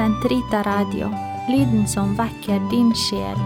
[0.00, 1.10] Sentrita Radio,
[1.52, 3.40] lyden som vekker din sjel.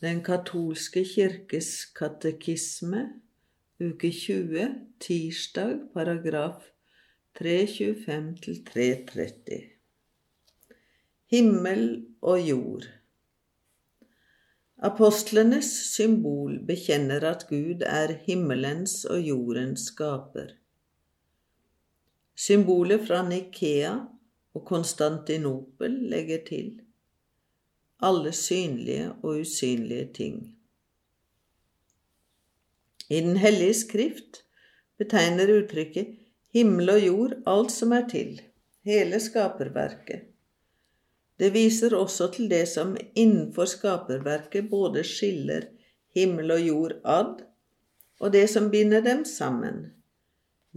[0.00, 3.02] Den katolske kirkes katekisme,
[3.76, 4.70] uke 20,
[5.04, 6.64] tirsdag, paragraf
[7.36, 8.32] 325
[8.72, 9.60] 330.
[11.28, 11.84] Himmel
[12.22, 12.88] og jord.
[14.80, 20.54] Apostlenes symbol bekjenner at Gud er himmelens og jordens skaper.
[22.32, 23.90] Symbolet fra Nikea
[24.56, 26.70] og Konstantinopel legger til
[28.00, 30.40] alle synlige og usynlige ting.
[33.10, 34.44] I Den hellige skrift
[34.96, 36.16] betegner uttrykket
[36.56, 38.40] himmel og jord alt som er til,
[38.88, 40.29] hele skaperverket.
[41.40, 45.70] Det viser også til det som innenfor skaperverket både skiller
[46.12, 47.38] himmel og jord ad,
[48.20, 49.86] og det som binder dem sammen.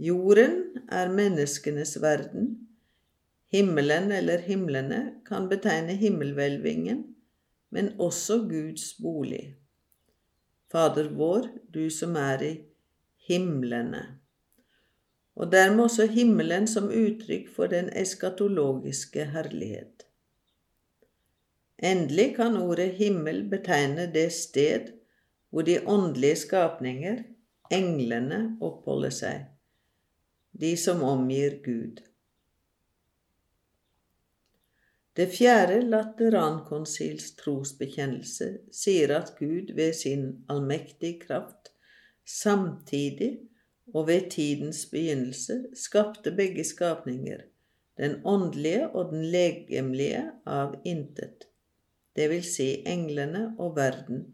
[0.00, 2.54] Jorden er menneskenes verden.
[3.52, 7.04] Himmelen eller himlene kan betegne himmelhvelvingen,
[7.70, 9.56] men også Guds bolig.
[10.72, 12.54] Fader vår, du som er i
[13.28, 14.02] himlene.
[15.36, 20.06] Og dermed også himmelen som uttrykk for den eskatologiske herlighet.
[21.84, 24.88] Endelig kan ordet himmel betegne det sted
[25.52, 27.18] hvor de åndelige skapninger,
[27.72, 29.44] englene, oppholder seg,
[30.56, 32.00] de som omgir Gud.
[35.14, 41.74] Det fjerde Laterankonsils trosbekjennelse sier at Gud ved sin allmektige kraft
[42.24, 43.34] samtidig
[43.92, 47.44] og ved tidens begynnelse skapte begge skapninger,
[48.00, 51.50] den åndelige og den legemlige, av intet
[52.14, 54.24] det vil si englene og verden,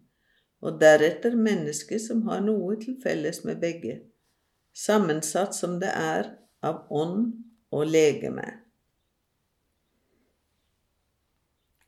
[0.61, 4.01] og deretter mennesket som har noe til felles med begge,
[4.77, 7.33] sammensatt som det er av ånd
[7.73, 8.45] og legeme.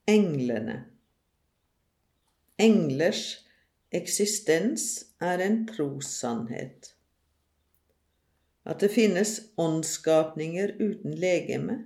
[0.08, 0.80] Englene
[2.62, 3.42] Englers
[3.92, 6.92] eksistens er en trossannhet.
[8.69, 11.78] At det finnes åndsskapninger uten legeme,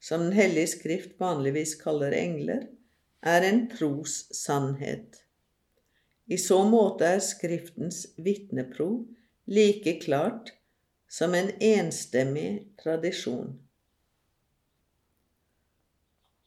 [0.00, 2.66] som Den hellige skrift vanligvis kaller engler,
[3.20, 5.22] er en trossannhet.
[6.26, 9.06] I så måte er Skriftens vitneprov
[9.48, 10.52] like klart
[11.08, 13.54] som en enstemmig tradisjon.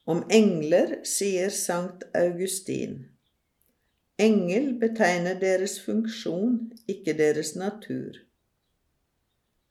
[0.05, 3.07] Om engler sier Sankt Augustin
[4.21, 6.57] Engel betegner deres funksjon,
[6.87, 8.19] ikke deres natur.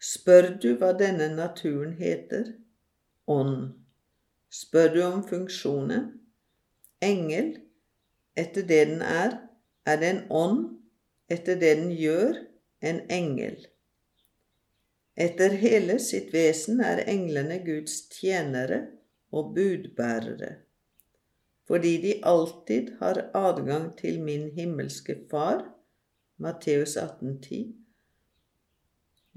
[0.02, 2.54] Spør du hva denne naturen heter?
[3.30, 3.68] Ånd.
[4.50, 6.08] Spør du om funksjonen?
[7.00, 7.54] Engel,
[8.36, 9.36] etter det den er,
[9.86, 10.62] er det en ånd,
[11.30, 12.38] etter det den gjør,
[12.80, 13.58] en engel.
[15.20, 18.80] Etter hele sitt vesen er englene Guds tjenere
[19.32, 20.54] og budbærere,
[21.68, 25.66] fordi de alltid har adgang til min himmelske Far,
[26.40, 27.74] Matteus 18,10,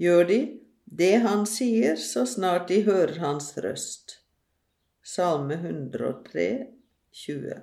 [0.00, 0.40] gjør de
[0.84, 4.20] det han sier så snart de hører hans røst.
[5.04, 6.46] Salme 103,
[7.14, 7.60] 20.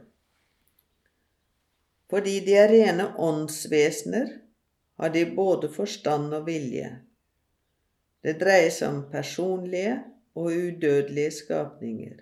[2.12, 4.31] Fordi de er rene åndsvesener,
[5.01, 6.89] har de både forstand og vilje.
[8.22, 9.95] Det dreier seg om personlige
[10.38, 12.19] og udødelige skapninger.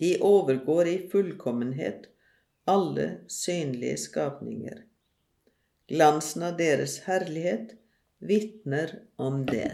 [0.00, 2.08] De overgår i fullkommenhet
[2.66, 4.80] alle synlige skapninger.
[5.90, 7.76] Glansen av deres herlighet
[8.24, 9.70] vitner om det.